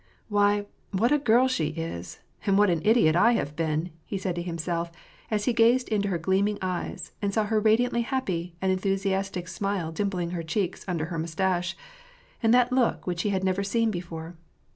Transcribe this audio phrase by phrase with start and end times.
[0.29, 0.65] "Why!
[0.89, 4.41] what a girl she is, and what an idiot I have been, he said to
[4.41, 4.91] himself,
[5.29, 9.91] as he gazed into her gleaming eyes, and saw her radiantly happy and enthusiastic smile
[9.91, 11.77] dimpling her cheeks under her mustache,
[12.41, 14.35] and that look which he had never seen before.